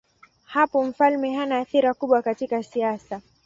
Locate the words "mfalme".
0.85-1.35